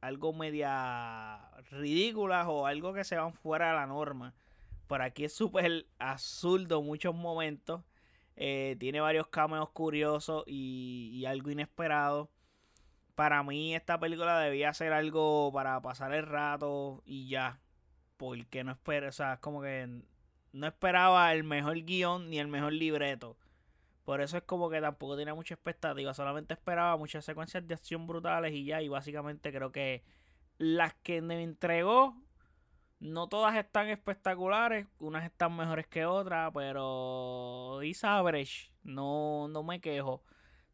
algo 0.00 0.32
media 0.32 1.50
ridículas 1.70 2.46
o 2.48 2.66
algo 2.66 2.92
que 2.94 3.04
se 3.04 3.16
van 3.16 3.32
fuera 3.34 3.68
de 3.68 3.74
la 3.74 3.86
norma. 3.86 4.34
Por 4.86 5.02
aquí 5.02 5.24
es 5.24 5.32
súper 5.34 5.86
absurdo 5.98 6.82
muchos 6.82 7.14
momentos. 7.14 7.82
Eh, 8.36 8.76
tiene 8.80 9.00
varios 9.00 9.28
cameos 9.28 9.70
curiosos 9.70 10.44
y, 10.46 11.10
y 11.14 11.26
algo 11.26 11.50
inesperado 11.50 12.30
para 13.14 13.42
mí 13.42 13.74
esta 13.74 13.98
película 13.98 14.38
debía 14.40 14.72
ser 14.74 14.92
algo 14.92 15.52
para 15.52 15.80
pasar 15.80 16.12
el 16.14 16.26
rato 16.26 17.02
y 17.06 17.28
ya. 17.28 17.60
Porque 18.24 18.64
no 18.64 18.72
espero, 18.72 19.08
o 19.08 19.12
sea, 19.12 19.38
como 19.38 19.60
que 19.60 20.02
no 20.52 20.66
esperaba 20.66 21.32
el 21.32 21.44
mejor 21.44 21.82
guion 21.82 22.30
ni 22.30 22.38
el 22.38 22.48
mejor 22.48 22.72
libreto. 22.72 23.36
Por 24.04 24.20
eso 24.20 24.36
es 24.38 24.42
como 24.44 24.70
que 24.70 24.80
tampoco 24.80 25.16
tenía 25.16 25.34
mucha 25.34 25.54
expectativa. 25.54 26.14
Solamente 26.14 26.54
esperaba 26.54 26.96
muchas 26.96 27.24
secuencias 27.24 27.66
de 27.66 27.74
acción 27.74 28.06
brutales 28.06 28.52
y 28.54 28.64
ya. 28.64 28.82
Y 28.82 28.88
básicamente 28.88 29.52
creo 29.52 29.72
que 29.72 30.04
las 30.58 30.94
que 30.94 31.22
me 31.22 31.42
entregó, 31.42 32.16
no 33.00 33.28
todas 33.28 33.56
están 33.56 33.88
espectaculares. 33.88 34.86
Unas 34.98 35.24
están 35.24 35.56
mejores 35.56 35.86
que 35.86 36.06
otras. 36.06 36.50
Pero 36.54 37.82
is 37.82 38.04
average. 38.04 38.72
No, 38.82 39.48
no 39.48 39.62
me 39.62 39.80
quejo 39.80 40.22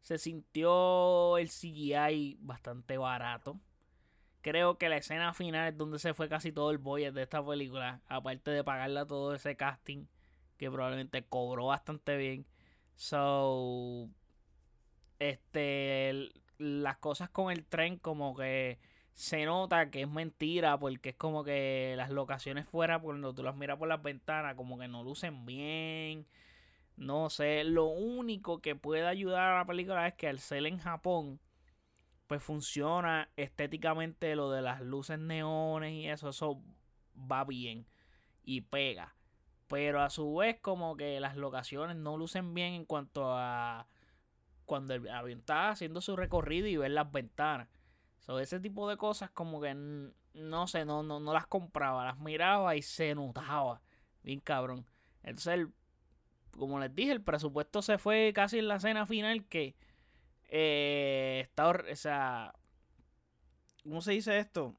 se 0.01 0.17
sintió 0.17 1.37
el 1.37 1.49
CGI 1.49 2.37
bastante 2.41 2.97
barato. 2.97 3.59
Creo 4.41 4.77
que 4.77 4.89
la 4.89 4.97
escena 4.97 5.33
final 5.33 5.69
es 5.69 5.77
donde 5.77 5.99
se 5.99 6.13
fue 6.13 6.29
casi 6.29 6.51
todo 6.51 6.71
el 6.71 6.77
budget 6.77 7.13
de 7.13 7.23
esta 7.23 7.45
película. 7.45 8.01
Aparte 8.07 8.51
de 8.51 8.63
pagarle 8.63 8.99
a 8.99 9.05
todo 9.05 9.33
ese 9.33 9.55
casting. 9.55 10.05
Que 10.57 10.69
probablemente 10.69 11.23
cobró 11.23 11.67
bastante 11.67 12.17
bien. 12.17 12.45
So. 12.95 14.09
Este. 15.19 16.29
Las 16.57 16.97
cosas 16.97 17.29
con 17.29 17.51
el 17.51 17.65
tren 17.65 17.97
como 17.97 18.35
que 18.35 18.79
se 19.13 19.45
nota 19.45 19.89
que 19.91 20.01
es 20.01 20.09
mentira 20.09 20.77
porque 20.79 21.09
es 21.09 21.15
como 21.15 21.43
que 21.43 21.93
las 21.97 22.09
locaciones 22.09 22.67
fuera, 22.67 22.99
cuando 22.99 23.33
tú 23.33 23.43
las 23.43 23.55
miras 23.55 23.77
por 23.77 23.87
las 23.87 24.01
ventanas, 24.01 24.55
como 24.55 24.79
que 24.79 24.87
no 24.87 25.03
lucen 25.03 25.45
bien. 25.45 26.25
No 26.97 27.29
sé, 27.29 27.63
lo 27.63 27.85
único 27.85 28.61
que 28.61 28.75
puede 28.75 29.07
ayudar 29.07 29.49
a 29.53 29.57
la 29.59 29.65
película 29.65 30.07
es 30.07 30.13
que 30.15 30.27
al 30.27 30.39
ser 30.39 30.65
en 30.65 30.77
Japón, 30.77 31.39
pues 32.31 32.41
funciona 32.41 33.27
estéticamente 33.35 34.37
lo 34.37 34.51
de 34.51 34.61
las 34.61 34.79
luces 34.79 35.19
neones 35.19 35.91
y 35.91 36.07
eso, 36.07 36.29
eso 36.29 36.61
va 37.29 37.43
bien 37.43 37.85
y 38.41 38.61
pega. 38.61 39.17
Pero 39.67 40.01
a 40.01 40.09
su 40.09 40.35
vez 40.35 40.57
como 40.61 40.95
que 40.95 41.19
las 41.19 41.35
locaciones 41.35 41.97
no 41.97 42.15
lucen 42.15 42.53
bien 42.53 42.73
en 42.73 42.85
cuanto 42.85 43.33
a 43.35 43.85
cuando 44.63 44.93
el 44.93 45.09
avión 45.09 45.39
está 45.39 45.71
haciendo 45.71 45.99
su 45.99 46.15
recorrido 46.15 46.67
y 46.67 46.77
ver 46.77 46.91
las 46.91 47.11
ventanas. 47.11 47.67
So, 48.19 48.39
ese 48.39 48.61
tipo 48.61 48.87
de 48.87 48.95
cosas 48.95 49.29
como 49.31 49.59
que 49.59 49.73
no 50.33 50.67
sé, 50.67 50.85
no, 50.85 51.03
no, 51.03 51.19
no 51.19 51.33
las 51.33 51.47
compraba, 51.47 52.05
las 52.05 52.17
miraba 52.17 52.77
y 52.77 52.81
se 52.81 53.13
notaba. 53.13 53.81
Bien 54.23 54.39
cabrón. 54.39 54.85
Entonces, 55.21 55.67
como 56.51 56.79
les 56.79 56.95
dije, 56.95 57.11
el 57.11 57.21
presupuesto 57.21 57.81
se 57.81 57.97
fue 57.97 58.31
casi 58.33 58.59
en 58.59 58.69
la 58.69 58.77
escena 58.77 59.05
final 59.05 59.43
que 59.47 59.75
eh, 60.51 61.39
está, 61.43 61.69
o 61.69 61.95
sea, 61.95 62.53
¿cómo 63.83 64.01
se 64.01 64.11
dice 64.11 64.37
esto? 64.37 64.75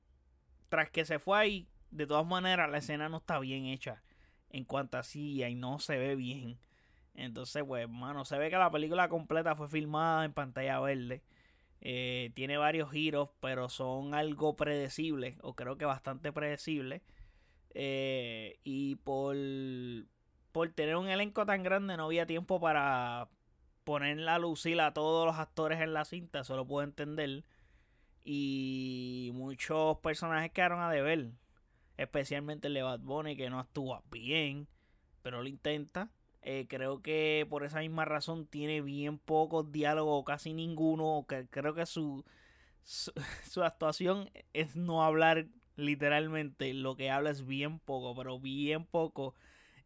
Tras 0.68 0.90
que 0.90 1.04
se 1.04 1.18
fue 1.18 1.38
ahí, 1.38 1.68
de 1.90 2.06
todas 2.06 2.26
maneras 2.26 2.70
la 2.70 2.78
escena 2.78 3.08
no 3.08 3.18
está 3.18 3.38
bien 3.40 3.66
hecha 3.66 4.02
en 4.50 4.64
cuanto 4.64 4.98
a 4.98 5.02
silla 5.02 5.48
y 5.48 5.54
no 5.54 5.78
se 5.78 5.96
ve 5.98 6.14
bien. 6.14 6.58
Entonces, 7.14 7.64
pues, 7.66 7.88
mano, 7.88 8.24
se 8.24 8.38
ve 8.38 8.50
que 8.50 8.56
la 8.56 8.70
película 8.70 9.08
completa 9.08 9.56
fue 9.56 9.68
filmada 9.68 10.24
en 10.24 10.32
pantalla 10.32 10.78
verde. 10.80 11.22
Eh, 11.80 12.30
tiene 12.34 12.58
varios 12.58 12.90
giros, 12.90 13.30
pero 13.40 13.68
son 13.68 14.14
algo 14.14 14.56
predecibles, 14.56 15.36
o 15.42 15.54
creo 15.54 15.76
que 15.78 15.84
bastante 15.84 16.32
predecibles. 16.32 17.02
Eh, 17.74 18.58
y 18.64 18.96
por, 18.96 19.36
por 20.52 20.70
tener 20.70 20.96
un 20.96 21.08
elenco 21.08 21.46
tan 21.46 21.62
grande 21.62 21.96
no 21.96 22.04
había 22.04 22.26
tiempo 22.26 22.60
para 22.60 23.28
poner 23.84 24.18
la 24.18 24.38
lucil 24.38 24.80
a 24.80 24.92
todos 24.92 25.26
los 25.26 25.36
actores 25.36 25.80
en 25.80 25.92
la 25.94 26.04
cinta, 26.04 26.40
eso 26.40 26.56
lo 26.56 26.66
puedo 26.66 26.84
entender. 26.84 27.44
Y 28.24 29.30
muchos 29.34 29.98
personajes 29.98 30.52
quedaron 30.52 30.80
a 30.80 30.90
deber, 30.90 31.32
especialmente 31.96 32.68
el 32.68 32.74
de 32.74 32.82
Bad 32.82 33.00
Bunny 33.00 33.36
que 33.36 33.50
no 33.50 33.58
actúa 33.58 34.02
bien, 34.10 34.68
pero 35.22 35.42
lo 35.42 35.48
intenta. 35.48 36.10
Eh, 36.44 36.66
creo 36.68 37.02
que 37.02 37.46
por 37.48 37.64
esa 37.64 37.80
misma 37.80 38.04
razón 38.04 38.46
tiene 38.46 38.80
bien 38.80 39.18
pocos 39.18 39.70
diálogos, 39.70 40.24
casi 40.24 40.52
ninguno. 40.52 41.24
Que 41.28 41.46
creo 41.48 41.74
que 41.74 41.86
su, 41.86 42.24
su, 42.84 43.62
actuación 43.62 44.30
es 44.52 44.76
no 44.76 45.04
hablar 45.04 45.46
literalmente. 45.76 46.74
Lo 46.74 46.96
que 46.96 47.10
habla 47.10 47.30
es 47.30 47.46
bien 47.46 47.78
poco, 47.78 48.14
pero 48.14 48.40
bien 48.40 48.84
poco. 48.84 49.34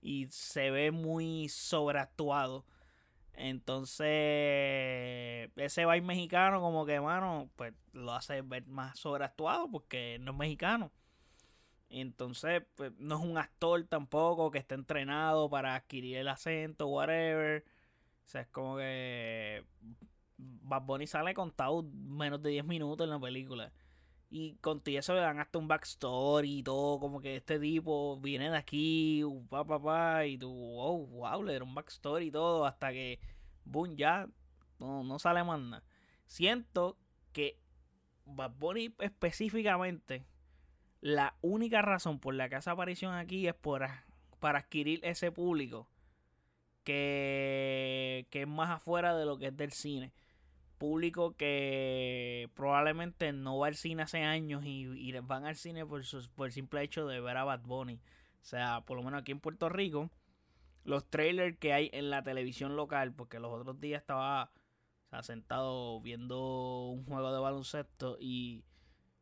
Y 0.01 0.29
se 0.31 0.71
ve 0.71 0.91
muy 0.91 1.49
sobreactuado. 1.49 2.65
Entonces, 3.37 4.07
ese 5.57 5.85
baile 5.85 6.07
mexicano, 6.07 6.61
como 6.61 6.87
que, 6.87 7.01
mano, 7.01 7.51
pues 7.57 7.75
lo 7.93 8.13
hace 8.13 8.43
ver 8.43 8.67
más 8.67 8.99
sobreactuado 8.99 9.71
porque 9.71 10.19
no 10.21 10.33
es 10.33 10.39
mexicano. 10.39 10.91
Entonces, 11.89 12.63
pues, 12.75 12.93
no 12.99 13.17
es 13.17 13.23
un 13.23 13.39
actor 13.39 13.85
tampoco 13.85 14.51
que 14.51 14.59
esté 14.59 14.75
entrenado 14.75 15.49
para 15.51 15.75
adquirir 15.75 16.17
el 16.19 16.29
acento, 16.29 16.89
whatever. 16.89 17.65
O 18.25 18.29
sea, 18.29 18.41
es 18.41 18.49
como 18.49 18.79
que 18.79 19.65
Bad 20.39 20.83
Bunny 20.83 21.07
sale 21.07 21.35
contado 21.35 21.83
menos 21.83 22.43
de 22.43 22.51
10 22.51 22.65
minutos 22.65 23.05
en 23.05 23.11
la 23.11 23.21
película. 23.21 23.73
Y 24.29 24.57
con 24.57 24.83
eso 24.85 25.15
le 25.15 25.21
dan 25.21 25.39
hasta 25.39 25.59
un 25.59 25.69
backstory 25.69 26.59
y 26.59 26.63
todo, 26.63 26.99
como 26.99 27.21
que 27.21 27.37
este 27.37 27.61
tipo 27.61 28.19
viene 28.21 28.51
de 28.51 28.57
aquí, 28.57 29.23
pa, 29.49 29.65
pa, 29.65 29.81
pa, 29.81 30.27
y 30.27 30.37
tú, 30.37 30.53
wow, 30.53 31.07
wow, 31.07 31.43
le 31.45 31.53
dieron 31.53 31.69
un 31.69 31.75
backstory 31.77 32.27
y 32.27 32.31
todo, 32.33 32.67
hasta 32.67 32.91
que, 32.91 33.21
boom, 33.65 33.97
ya, 33.97 34.29
no, 34.81 35.05
no 35.05 35.19
sale 35.19 35.45
más 35.45 35.61
nada. 35.61 35.85
Siento 36.27 36.99
que 37.33 37.61
Bad 38.25 38.53
Bunny 38.59 38.95
específicamente 38.99 40.27
la 41.01 41.37
única 41.41 41.83
razón 41.83 42.19
por 42.19 42.35
la 42.35 42.49
que 42.49 42.57
hace 42.57 42.71
aparición 42.71 43.15
aquí 43.15 43.47
es 43.47 43.55
por, 43.55 43.87
para 44.41 44.59
adquirir 44.59 45.01
ese 45.05 45.31
público 45.31 45.89
que, 46.83 48.27
que 48.31 48.43
es 48.43 48.49
más 48.49 48.71
afuera 48.71 49.17
de 49.17 49.25
lo 49.25 49.39
que 49.39 49.47
es 49.47 49.57
del 49.57 49.73
cine. 49.73 50.13
Público 50.77 51.37
que 51.37 52.51
probablemente 52.55 53.33
no 53.33 53.59
va 53.59 53.69
al 53.69 53.77
cine 53.77 54.03
hace 54.03 54.23
años 54.23 54.63
y, 54.65 55.13
van 55.23 55.47
al 55.47 55.57
cine 55.57 55.85
por, 55.87 56.03
por 56.35 56.47
el 56.47 56.53
simple 56.53 56.83
hecho 56.83 57.07
de 57.07 57.21
ver 57.21 57.37
a 57.37 57.45
Bad 57.45 57.63
Bunny. 57.63 57.95
O 57.95 58.45
sea, 58.45 58.83
por 58.83 58.97
lo 58.97 59.03
menos 59.03 59.21
aquí 59.21 59.33
en 59.33 59.41
Puerto 59.41 59.69
Rico, 59.69 60.11
los 60.85 61.09
trailers 61.11 61.59
que 61.59 61.73
hay 61.73 61.91
en 61.93 62.11
la 62.11 62.23
televisión 62.23 62.77
local, 62.77 63.13
porque 63.13 63.41
los 63.41 63.53
otros 63.53 63.81
días 63.81 64.01
estaba 64.01 64.53
sentado 65.23 66.01
viendo 66.01 66.89
un 66.91 67.05
juego 67.05 67.33
de 67.33 67.41
baloncesto 67.41 68.17
y 68.21 68.65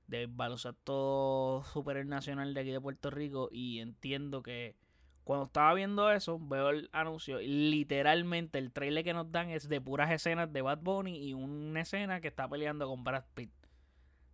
del 0.07 0.29
baloncesto 0.29 1.65
super 1.73 2.05
nacional 2.05 2.55
de 2.55 2.61
aquí 2.61 2.71
de 2.71 2.81
Puerto 2.81 3.11
Rico 3.11 3.49
y 3.51 3.81
entiendo 3.81 4.43
que 4.43 4.77
cuando 5.25 5.47
estaba 5.47 5.75
viendo 5.75 6.11
eso, 6.11 6.39
veo 6.39 6.71
el 6.71 6.91
anuncio 6.93 7.41
y 7.41 7.47
literalmente 7.71 8.59
el 8.59 8.73
trailer 8.73 9.05
que 9.05 9.15
nos 9.15 9.33
dan 9.33 9.51
es 9.51 9.69
de 9.69 9.81
puras 9.81 10.11
escenas 10.11 10.53
de 10.53 10.63
Bad 10.63 10.81
Bunny 10.83 11.17
y 11.29 11.35
una 11.35 11.81
escena 11.81 12.21
que 12.21 12.29
está 12.29 12.49
peleando 12.49 12.87
con 12.89 13.05
Brad 13.05 13.25
Pitt. 13.35 13.51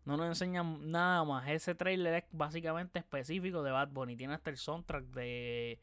No 0.05 0.17
nos 0.17 0.27
enseñan 0.27 0.91
nada 0.91 1.25
más. 1.25 1.49
Ese 1.49 1.75
trailer 1.75 2.15
es 2.15 2.25
básicamente 2.33 2.99
específico 2.99 3.63
de 3.63 3.71
Bad 3.71 3.89
Bunny. 3.89 4.17
Tiene 4.17 4.35
hasta 4.35 4.51
el 4.51 4.57
soundtrack 4.57 5.05
de 5.07 5.81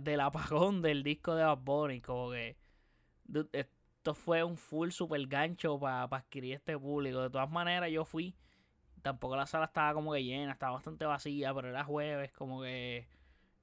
del 0.00 0.20
apagón 0.20 0.82
del 0.82 1.02
disco 1.02 1.34
de 1.34 1.44
Bad 1.44 1.58
Bunny. 1.58 2.00
Como 2.00 2.30
que 2.30 2.56
esto 3.52 4.14
fue 4.14 4.42
un 4.42 4.56
full 4.56 4.90
super 4.90 5.24
gancho 5.26 5.78
para 5.78 6.02
adquirir 6.04 6.54
este 6.54 6.78
público. 6.78 7.22
De 7.22 7.30
todas 7.30 7.50
maneras, 7.50 7.90
yo 7.90 8.04
fui 8.04 8.34
Tampoco 9.06 9.36
la 9.36 9.46
sala 9.46 9.66
estaba 9.66 9.94
como 9.94 10.12
que 10.12 10.24
llena, 10.24 10.50
estaba 10.50 10.72
bastante 10.72 11.04
vacía, 11.04 11.54
pero 11.54 11.68
era 11.68 11.84
jueves, 11.84 12.32
como 12.32 12.62
que 12.62 13.06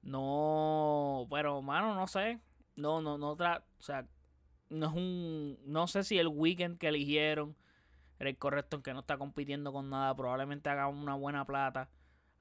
no, 0.04 1.26
pero 1.30 1.62
mano, 1.62 1.94
no 1.94 2.06
sé, 2.06 2.40
no, 2.76 3.00
no, 3.00 3.18
no, 3.18 3.32
o 3.32 3.82
sea, 3.82 4.06
no 4.68 4.86
es 4.86 4.92
un, 4.92 5.58
no 5.64 5.86
sé 5.86 6.04
si 6.04 6.18
el 6.18 6.28
weekend 6.28 6.78
que 6.78 6.88
eligieron 6.88 7.56
era 8.18 8.30
el 8.30 8.38
correcto, 8.38 8.76
aunque 8.76 8.92
no 8.92 9.00
está 9.00 9.18
compitiendo 9.18 9.72
con 9.72 9.90
nada, 9.90 10.14
probablemente 10.14 10.68
haga 10.70 10.88
una 10.88 11.14
buena 11.14 11.44
plata. 11.44 11.90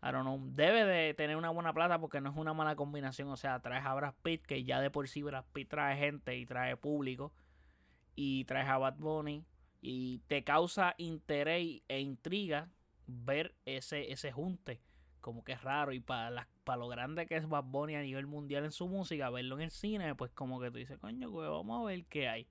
I 0.03 0.11
don't 0.11 0.23
know. 0.23 0.39
Debe 0.53 0.83
de 0.83 1.13
tener 1.13 1.37
una 1.37 1.49
buena 1.49 1.73
plata 1.73 1.97
porque 1.99 2.19
no 2.19 2.29
es 2.29 2.35
una 2.35 2.53
mala 2.53 2.75
combinación. 2.75 3.29
O 3.29 3.37
sea, 3.37 3.61
traes 3.61 3.85
a 3.85 3.93
Brad 3.93 4.13
Pitt, 4.21 4.45
que 4.45 4.63
ya 4.65 4.81
de 4.81 4.91
por 4.91 5.07
sí 5.07 5.23
Brad 5.23 5.45
Pitt 5.53 5.69
trae 5.69 5.97
gente 5.97 6.37
y 6.37 6.45
trae 6.45 6.75
público. 6.75 7.31
Y 8.13 8.43
traes 8.43 8.67
a 8.67 8.77
Bad 8.77 8.97
Bunny. 8.97 9.45
Y 9.81 10.19
te 10.27 10.43
causa 10.43 10.93
interés 10.97 11.81
e 11.87 11.99
intriga 12.01 12.69
ver 13.07 13.55
ese, 13.65 14.11
ese 14.11 14.31
junte. 14.33 14.81
Como 15.23 15.45
que 15.45 15.53
es 15.53 15.61
raro. 15.61 15.93
Y 15.93 16.01
para, 16.01 16.49
para 16.65 16.79
lo 16.79 16.89
grande 16.89 17.25
que 17.25 17.37
es 17.37 17.47
Bad 17.47 17.63
Bunny 17.63 17.95
a 17.95 18.01
nivel 18.01 18.27
mundial 18.27 18.65
en 18.65 18.73
su 18.73 18.89
música, 18.89 19.29
verlo 19.29 19.55
en 19.55 19.61
el 19.61 19.71
cine, 19.71 20.15
pues 20.15 20.31
como 20.31 20.59
que 20.59 20.69
tú 20.69 20.79
dices, 20.79 20.99
coño, 20.99 21.31
pues 21.31 21.49
vamos 21.49 21.81
a 21.81 21.85
ver 21.85 22.03
qué 22.07 22.27
hay. 22.27 22.47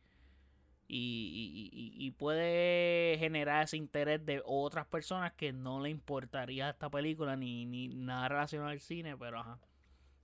Y, 0.88 1.71
y, 1.73 2.11
puede 2.12 3.17
generar 3.19 3.64
ese 3.64 3.76
interés 3.76 4.25
de 4.26 4.43
otras 4.45 4.87
personas 4.87 5.33
que 5.33 5.52
no 5.52 5.81
le 5.81 5.88
importaría 5.88 6.71
esta 6.71 6.91
película 6.91 7.37
ni, 7.37 7.64
ni 7.67 7.88
nada 7.88 8.29
relacionado 8.29 8.71
al 8.71 8.81
cine, 8.81 9.17
pero 9.17 9.41
ajá. 9.41 9.59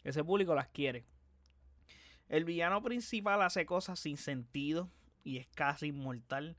Ese 0.05 0.25
público 0.25 0.55
las 0.55 0.69
quiere. 0.69 1.05
El 2.29 2.45
villano 2.45 2.83
principal 2.83 3.43
hace 3.43 3.67
cosas 3.67 3.99
sin 3.99 4.17
sentido 4.17 4.91
y 5.23 5.37
es 5.37 5.47
casi 5.49 5.89
inmortal. 5.89 6.57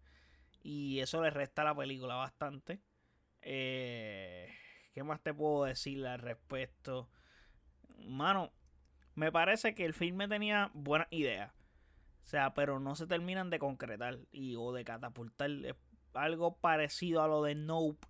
Y 0.62 1.00
eso 1.00 1.24
le 1.24 1.32
resta 1.32 1.64
a 1.64 1.66
la 1.66 1.76
película 1.76 2.16
bastante. 2.16 2.80
Eh, 3.42 4.52
¿Qué 5.00 5.04
más 5.04 5.22
te 5.22 5.34
puedo 5.34 5.64
decir 5.64 6.06
al 6.06 6.20
respecto? 6.20 7.08
Mano, 8.06 8.52
me 9.16 9.32
parece 9.32 9.74
que 9.74 9.86
el 9.86 9.94
filme 9.94 10.28
tenía 10.28 10.72
buenas 10.74 11.08
ideas. 11.12 11.54
O 12.26 12.28
sea, 12.28 12.54
pero 12.54 12.82
no 12.82 12.96
se 12.96 13.08
terminan 13.08 13.50
de 13.50 13.60
concretar 13.60 14.20
y, 14.34 14.58
o 14.58 14.74
de 14.74 14.84
catapultar. 14.84 15.52
algo 16.14 16.58
parecido 16.58 17.24
a 17.24 17.30
lo 17.30 17.44
de 17.44 17.56
Nope. 17.56 18.06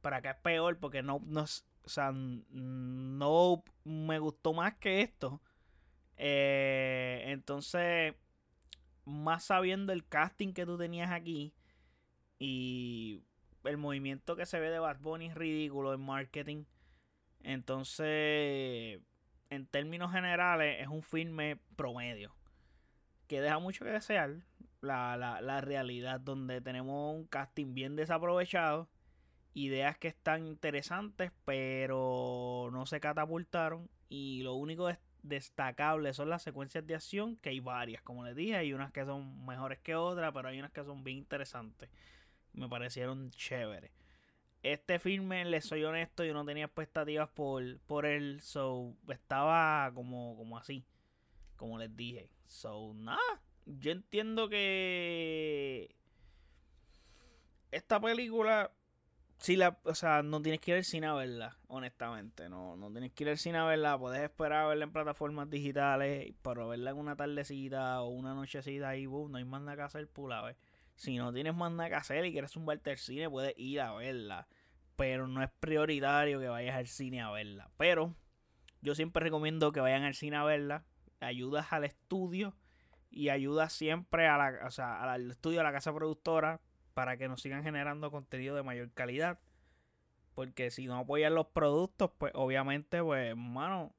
Para 0.00 0.22
que 0.22 0.30
es 0.30 0.36
peor, 0.38 0.76
porque 0.80 1.04
Nope 1.04 1.24
no 1.28 1.44
es. 1.44 1.64
O 1.84 1.88
sea, 1.88 2.10
Nope 2.12 3.70
me 3.84 4.18
gustó 4.18 4.52
más 4.52 4.74
que 4.78 5.02
esto. 5.02 5.40
Eh, 6.16 7.26
entonces, 7.26 8.16
más 9.04 9.44
sabiendo 9.44 9.92
el 9.92 10.04
casting 10.04 10.52
que 10.52 10.66
tú 10.66 10.76
tenías 10.76 11.12
aquí. 11.12 11.54
Y 12.40 13.22
el 13.64 13.76
movimiento 13.76 14.36
que 14.36 14.46
se 14.46 14.60
ve 14.60 14.70
de 14.70 14.78
Bad 14.78 14.98
Bunny 15.00 15.26
es 15.26 15.34
ridículo 15.34 15.94
en 15.94 16.00
marketing. 16.00 16.64
Entonces, 17.42 19.00
en 19.50 19.66
términos 19.66 20.12
generales, 20.12 20.80
es 20.80 20.88
un 20.88 21.02
filme 21.02 21.58
promedio. 21.76 22.34
Que 23.26 23.40
deja 23.40 23.58
mucho 23.58 23.84
que 23.84 23.90
desear 23.90 24.36
la, 24.80 25.16
la, 25.16 25.40
la 25.40 25.60
realidad, 25.60 26.20
donde 26.20 26.60
tenemos 26.60 27.14
un 27.14 27.26
casting 27.26 27.74
bien 27.74 27.96
desaprovechado 27.96 28.88
ideas 29.54 29.96
que 29.96 30.08
están 30.08 30.46
interesantes, 30.46 31.32
pero 31.44 32.68
no 32.72 32.86
se 32.86 33.00
catapultaron. 33.00 33.88
Y 34.08 34.42
lo 34.42 34.54
único 34.54 34.90
destacable 35.22 36.12
son 36.12 36.28
las 36.28 36.42
secuencias 36.42 36.86
de 36.86 36.96
acción, 36.96 37.36
que 37.36 37.48
hay 37.50 37.60
varias, 37.60 38.02
como 38.02 38.24
les 38.24 38.36
dije, 38.36 38.56
hay 38.56 38.72
unas 38.72 38.92
que 38.92 39.04
son 39.04 39.46
mejores 39.46 39.78
que 39.78 39.94
otras, 39.94 40.32
pero 40.34 40.48
hay 40.48 40.58
unas 40.58 40.72
que 40.72 40.84
son 40.84 41.02
bien 41.02 41.18
interesantes. 41.18 41.88
Me 42.54 42.68
parecieron 42.68 43.30
chéveres. 43.30 43.90
Este 44.62 44.98
filme, 44.98 45.44
les 45.44 45.66
soy 45.66 45.84
honesto, 45.84 46.24
yo 46.24 46.32
no 46.32 46.44
tenía 46.44 46.64
expectativas 46.64 47.28
por, 47.28 47.78
por 47.80 48.06
él, 48.06 48.40
so 48.40 48.94
estaba 49.08 49.92
como, 49.94 50.36
como 50.36 50.56
así, 50.56 50.86
como 51.56 51.78
les 51.78 51.94
dije. 51.94 52.30
So, 52.46 52.94
nada, 52.94 53.42
yo 53.66 53.92
entiendo 53.92 54.48
que 54.48 55.94
esta 57.72 58.00
película 58.00 58.72
si 59.38 59.56
la, 59.56 59.78
o 59.84 59.94
sea, 59.94 60.22
no 60.22 60.40
tienes 60.40 60.60
que 60.60 60.70
ir 60.70 60.78
al 60.78 60.84
cine 60.84 61.06
a 61.06 61.12
verla, 61.12 61.58
honestamente. 61.68 62.48
No, 62.48 62.76
no 62.76 62.90
tienes 62.90 63.12
que 63.12 63.24
ir 63.24 63.30
al 63.30 63.38
cine 63.38 63.58
a 63.58 63.64
verla. 63.64 63.98
Puedes 63.98 64.22
esperar 64.22 64.64
a 64.64 64.68
verla 64.68 64.84
en 64.84 64.92
plataformas 64.92 65.50
digitales, 65.50 66.32
pero 66.42 66.68
verla 66.68 66.90
en 66.90 66.96
una 66.96 67.14
tardecita 67.14 68.00
o 68.00 68.08
una 68.08 68.34
nochecita 68.34 68.96
y 68.96 69.04
boom, 69.06 69.32
no 69.32 69.38
hay 69.38 69.44
más 69.44 69.60
nada 69.60 69.76
que 69.76 69.82
hacer, 69.82 70.08
pula, 70.08 70.40
ver. 70.42 70.56
Si 70.96 71.16
no 71.16 71.32
tienes 71.32 71.54
más 71.54 71.72
nada 71.72 71.88
que 71.88 71.96
hacer 71.96 72.24
y 72.24 72.32
quieres 72.32 72.56
un 72.56 72.70
al 72.70 72.98
cine, 72.98 73.28
puedes 73.28 73.54
ir 73.56 73.80
a 73.80 73.92
verla. 73.94 74.46
Pero 74.96 75.26
no 75.26 75.42
es 75.42 75.50
prioritario 75.60 76.38
que 76.38 76.48
vayas 76.48 76.76
al 76.76 76.86
cine 76.86 77.20
a 77.20 77.30
verla. 77.30 77.70
Pero 77.76 78.14
yo 78.80 78.94
siempre 78.94 79.22
recomiendo 79.22 79.72
que 79.72 79.80
vayan 79.80 80.04
al 80.04 80.14
cine 80.14 80.36
a 80.36 80.44
verla. 80.44 80.84
Ayudas 81.20 81.72
al 81.72 81.84
estudio 81.84 82.54
y 83.10 83.28
ayudas 83.28 83.72
siempre 83.72 84.26
a 84.26 84.36
la, 84.36 84.66
o 84.66 84.70
sea, 84.70 85.02
al 85.02 85.30
estudio, 85.30 85.60
a 85.60 85.64
la 85.64 85.72
casa 85.72 85.94
productora, 85.94 86.60
para 86.94 87.16
que 87.16 87.28
nos 87.28 87.40
sigan 87.42 87.62
generando 87.62 88.10
contenido 88.10 88.54
de 88.54 88.62
mayor 88.62 88.92
calidad. 88.92 89.38
Porque 90.34 90.70
si 90.70 90.86
no 90.86 90.98
apoyan 90.98 91.34
los 91.34 91.46
productos, 91.46 92.10
pues 92.18 92.32
obviamente, 92.34 93.02
pues, 93.02 93.30
hermano, 93.30 93.94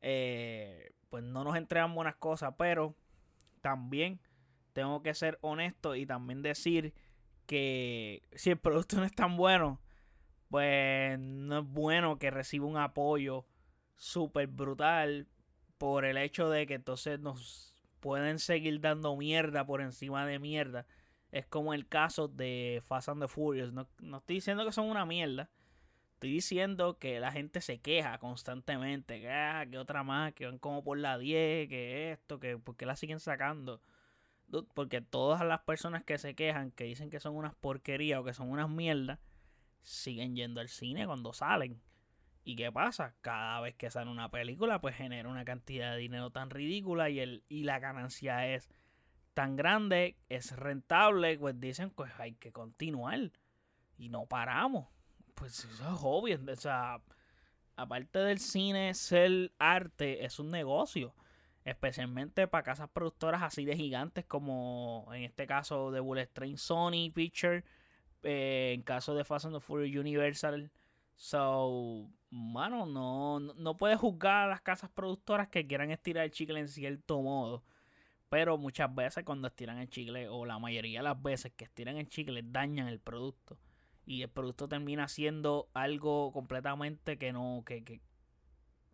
eh, 0.00 0.92
pues 1.10 1.22
no 1.24 1.44
nos 1.44 1.56
entregan 1.56 1.94
buenas 1.94 2.16
cosas. 2.16 2.54
Pero 2.58 2.94
también 3.60 4.20
tengo 4.72 5.02
que 5.02 5.14
ser 5.14 5.38
honesto 5.40 5.94
y 5.94 6.06
también 6.06 6.42
decir 6.42 6.94
que 7.46 8.22
si 8.32 8.50
el 8.50 8.58
producto 8.58 8.96
no 8.96 9.04
es 9.04 9.14
tan 9.14 9.36
bueno, 9.36 9.80
pues 10.48 11.18
no 11.18 11.60
es 11.60 11.66
bueno 11.66 12.18
que 12.18 12.30
reciba 12.30 12.66
un 12.66 12.76
apoyo 12.76 13.46
súper 13.96 14.46
brutal 14.46 15.26
por 15.78 16.04
el 16.04 16.16
hecho 16.18 16.50
de 16.50 16.66
que 16.66 16.74
entonces 16.74 17.20
nos 17.20 17.74
pueden 18.00 18.38
seguir 18.38 18.80
dando 18.80 19.16
mierda 19.16 19.66
por 19.66 19.80
encima 19.80 20.26
de 20.26 20.38
mierda 20.38 20.86
es 21.30 21.46
como 21.46 21.74
el 21.74 21.86
caso 21.88 22.28
de 22.28 22.82
Fast 22.86 23.08
and 23.08 23.22
the 23.22 23.28
Furious. 23.28 23.72
No, 23.72 23.86
estoy 24.16 24.36
diciendo 24.36 24.64
que 24.64 24.72
son 24.72 24.86
una 24.86 25.04
mierda. 25.04 25.50
Estoy 26.14 26.32
diciendo 26.32 26.98
que 26.98 27.20
la 27.20 27.30
gente 27.30 27.60
se 27.60 27.78
queja 27.78 28.18
constantemente. 28.18 29.20
Que, 29.20 29.30
ah, 29.30 29.66
que 29.70 29.78
otra 29.78 30.02
más, 30.02 30.32
que 30.32 30.46
van 30.46 30.58
como 30.58 30.82
por 30.82 30.98
la 30.98 31.18
10, 31.18 31.68
que 31.68 32.12
esto, 32.12 32.40
que 32.40 32.56
por 32.56 32.76
qué 32.76 32.86
la 32.86 32.96
siguen 32.96 33.20
sacando. 33.20 33.80
Porque 34.74 35.00
todas 35.00 35.44
las 35.44 35.60
personas 35.60 36.04
que 36.04 36.18
se 36.18 36.34
quejan, 36.34 36.70
que 36.70 36.84
dicen 36.84 37.10
que 37.10 37.20
son 37.20 37.36
unas 37.36 37.54
porquerías 37.54 38.20
o 38.20 38.24
que 38.24 38.32
son 38.32 38.50
unas 38.50 38.70
mierdas, 38.70 39.18
siguen 39.82 40.36
yendo 40.36 40.60
al 40.60 40.68
cine 40.68 41.06
cuando 41.06 41.32
salen. 41.32 41.80
¿Y 42.44 42.56
qué 42.56 42.72
pasa? 42.72 43.14
Cada 43.20 43.60
vez 43.60 43.74
que 43.74 43.90
sale 43.90 44.10
una 44.10 44.30
película, 44.30 44.80
pues 44.80 44.96
genera 44.96 45.28
una 45.28 45.44
cantidad 45.44 45.92
de 45.92 45.98
dinero 45.98 46.30
tan 46.30 46.48
ridícula 46.48 47.10
y, 47.10 47.20
el, 47.20 47.44
y 47.48 47.64
la 47.64 47.78
ganancia 47.78 48.46
es 48.54 48.70
tan 49.34 49.54
grande, 49.54 50.16
es 50.30 50.56
rentable, 50.56 51.38
pues 51.38 51.60
dicen, 51.60 51.90
pues 51.90 52.10
hay 52.18 52.32
que 52.34 52.50
continuar. 52.50 53.30
Y 53.98 54.08
no 54.08 54.26
paramos. 54.26 54.88
Pues 55.34 55.64
eso 55.64 55.68
es 55.68 56.00
obvio. 56.02 56.40
O 56.50 56.56
sea, 56.56 57.02
aparte 57.76 58.18
del 58.18 58.38
cine, 58.38 58.94
ser 58.94 59.52
arte 59.58 60.24
es 60.24 60.38
un 60.38 60.50
negocio. 60.50 61.14
Especialmente 61.64 62.48
para 62.48 62.64
casas 62.64 62.88
productoras 62.88 63.42
así 63.42 63.64
de 63.64 63.76
gigantes 63.76 64.24
como 64.24 65.06
en 65.12 65.24
este 65.24 65.46
caso 65.46 65.90
de 65.90 66.00
Bullet 66.00 66.26
Train 66.26 66.56
Sony 66.56 67.10
Picture. 67.12 67.64
Eh, 68.22 68.72
en 68.74 68.82
caso 68.82 69.14
de 69.14 69.24
Fast 69.24 69.46
and 69.46 69.54
the 69.54 69.60
Furious 69.60 69.98
Universal. 69.98 70.70
So, 71.16 72.08
mano, 72.30 72.86
no, 72.86 73.40
no 73.40 73.76
puedes 73.76 73.98
juzgar 73.98 74.44
a 74.44 74.48
las 74.48 74.60
casas 74.60 74.90
productoras 74.90 75.48
que 75.48 75.66
quieran 75.66 75.90
estirar 75.90 76.24
el 76.24 76.30
chicle 76.30 76.60
en 76.60 76.68
cierto 76.68 77.20
modo. 77.22 77.64
Pero 78.28 78.58
muchas 78.58 78.94
veces 78.94 79.24
cuando 79.24 79.48
estiran 79.48 79.78
el 79.78 79.88
chicle, 79.88 80.28
o 80.28 80.44
la 80.44 80.58
mayoría 80.58 81.00
de 81.00 81.04
las 81.04 81.20
veces 81.22 81.52
que 81.56 81.64
estiran 81.64 81.96
el 81.96 82.08
chicle, 82.08 82.42
dañan 82.44 82.88
el 82.88 83.00
producto. 83.00 83.58
Y 84.06 84.22
el 84.22 84.28
producto 84.30 84.68
termina 84.68 85.08
siendo 85.08 85.68
algo 85.74 86.32
completamente 86.32 87.18
que 87.18 87.32
no, 87.32 87.62
que, 87.66 87.84
que 87.84 88.00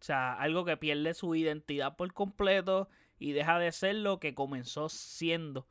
o 0.05 0.07
sea, 0.07 0.35
algo 0.35 0.67
que 0.67 0.77
pierde 0.77 1.15
su 1.15 1.35
identidad 1.35 1.97
por 1.97 2.13
completo 2.13 2.91
y 3.19 3.33
deja 3.33 3.59
de 3.59 3.73
ser 3.73 3.95
lo 3.95 4.21
que 4.21 4.35
comenzó 4.35 4.91
siendo 4.91 5.67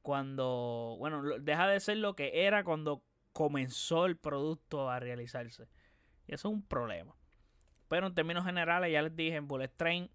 cuando, 0.00 0.94
bueno, 1.00 1.24
deja 1.40 1.66
de 1.66 1.80
ser 1.80 1.96
lo 1.96 2.14
que 2.14 2.46
era 2.46 2.62
cuando 2.62 3.02
comenzó 3.32 4.06
el 4.06 4.16
producto 4.16 4.88
a 4.88 5.00
realizarse. 5.00 5.64
Y 6.28 6.34
eso 6.34 6.48
es 6.48 6.54
un 6.54 6.62
problema. 6.62 7.16
Pero 7.88 8.06
en 8.06 8.14
términos 8.14 8.44
generales, 8.44 8.92
ya 8.92 9.02
les 9.02 9.16
dije, 9.16 9.34
en 9.34 9.48
Bullet 9.48 9.72
Train 9.76 10.08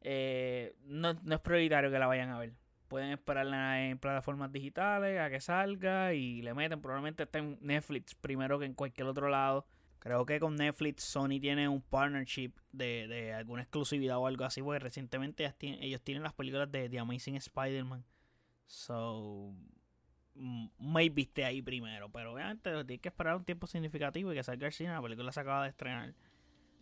eh, 0.00 0.74
no, 0.82 1.10
es 1.10 1.40
prioritario 1.40 1.92
que 1.92 2.00
la 2.00 2.08
vayan 2.08 2.30
a 2.30 2.38
ver. 2.40 2.54
Pueden 2.88 3.10
esperarla 3.10 3.86
en 3.86 4.00
plataformas 4.00 4.50
digitales 4.50 5.20
a 5.20 5.30
que 5.30 5.40
salga 5.40 6.14
y 6.14 6.42
le 6.42 6.52
meten. 6.52 6.80
Probablemente 6.80 7.22
está 7.22 7.38
en 7.38 7.58
Netflix 7.60 8.16
primero 8.16 8.58
que 8.58 8.64
en 8.64 8.74
cualquier 8.74 9.06
otro 9.06 9.28
lado. 9.28 9.68
Creo 9.98 10.24
que 10.24 10.38
con 10.38 10.56
Netflix 10.56 11.04
Sony 11.04 11.40
tiene 11.40 11.68
un 11.68 11.82
partnership 11.82 12.52
de, 12.72 13.34
alguna 13.34 13.62
exclusividad 13.62 14.18
o 14.18 14.26
algo 14.26 14.44
así. 14.44 14.62
Porque 14.62 14.78
recientemente 14.78 15.44
ellos 15.60 16.02
tienen, 16.02 16.22
las 16.22 16.34
películas 16.34 16.70
de 16.70 16.88
The 16.88 16.98
Amazing 16.98 17.36
Spider-Man. 17.36 18.04
So, 18.66 19.54
maybe 20.78 21.22
esté 21.22 21.44
ahí 21.44 21.62
primero. 21.62 22.10
Pero 22.10 22.32
obviamente 22.32 22.70
tiene 22.84 23.00
que 23.00 23.08
esperar 23.08 23.36
un 23.36 23.44
tiempo 23.44 23.66
significativo 23.66 24.32
y 24.32 24.36
que 24.36 24.42
salga 24.42 24.66
el 24.66 24.72
cine. 24.72 24.90
La 24.90 25.02
película 25.02 25.32
se 25.32 25.40
acaba 25.40 25.64
de 25.64 25.70
estrenar. 25.70 26.14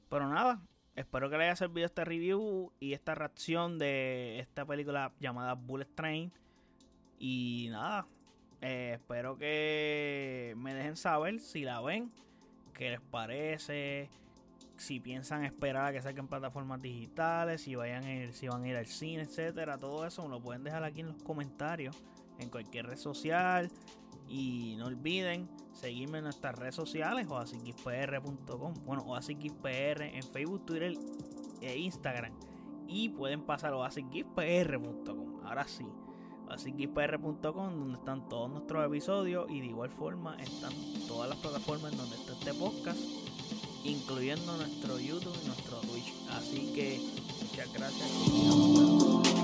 Pero 0.09 0.29
nada, 0.29 0.63
Espero 0.97 1.29
que 1.29 1.37
les 1.37 1.45
haya 1.45 1.57
servido 1.57 1.85
este 1.85 2.07
review 2.07 2.73
y 2.81 2.95
esta 2.95 3.15
reacción 3.15 3.79
de 3.79 4.39
esta 4.39 4.65
película 4.65 5.13
llamada 5.21 5.53
Bullet 5.53 5.95
Train. 5.95 6.33
Y 7.19 7.69
nada, 7.71 8.07
eh, 8.63 8.93
espero 8.95 9.37
que 9.37 10.55
me 10.57 10.73
dejen 10.73 10.97
saber 10.97 11.39
si 11.41 11.65
la 11.65 11.83
ven, 11.83 12.11
qué 12.77 12.91
les 12.91 13.01
parece, 13.01 14.09
si 14.77 15.01
piensan 15.01 15.45
esperar 15.45 15.87
a 15.87 15.93
que 15.93 16.03
salgan 16.03 16.29
plataformas 16.29 16.81
digitales, 16.83 17.63
si 17.63 17.75
vayan 17.75 18.05
a 18.05 18.15
ir, 18.15 18.33
si 18.33 18.49
van 18.49 18.65
a 18.65 18.69
ir 18.69 18.77
al 18.77 18.87
cine, 18.87 19.23
etcétera. 19.23 19.79
Todo 19.79 20.07
eso 20.07 20.29
lo 20.29 20.41
pueden 20.41 20.63
dejar 20.63 20.85
aquí 20.85 21.01
en 21.01 21.09
los 21.09 21.23
comentarios, 21.23 21.97
en 22.39 22.51
cualquier 22.51 22.87
red 22.87 22.99
social. 22.99 23.71
Y 24.29 24.75
no 24.79 24.87
olviden 24.87 25.49
seguirme 25.73 26.19
en 26.19 26.25
nuestras 26.25 26.57
redes 26.57 26.75
sociales, 26.75 27.27
oasiquispr.com, 27.29 28.75
bueno, 28.85 29.03
oasiquispr 29.07 30.03
en 30.03 30.23
Facebook, 30.23 30.67
Twitter 30.67 30.95
e 31.61 31.79
Instagram. 31.79 32.33
Y 32.89 33.09
pueden 33.11 33.43
pasar 33.43 33.73
a 33.73 33.77
oasiquispr.com. 33.77 35.45
Ahora 35.45 35.67
sí, 35.67 35.87
oasiquispr.com, 36.49 37.79
donde 37.79 37.99
están 37.99 38.29
todos 38.29 38.51
nuestros 38.51 38.87
episodios. 38.87 39.51
Y 39.51 39.61
de 39.61 39.67
igual 39.67 39.91
forma 39.91 40.37
están 40.37 40.73
todas 41.07 41.29
las 41.29 41.39
plataformas 41.39 41.97
donde 41.97 42.17
está 42.17 42.33
este 42.33 42.55
podcast, 42.55 43.01
incluyendo 43.85 44.57
nuestro 44.57 44.99
YouTube 44.99 45.37
y 45.43 45.47
nuestro 45.47 45.79
Twitch. 45.81 46.13
Así 46.31 46.73
que 46.75 47.01
muchas 47.43 47.73
gracias 47.73 49.36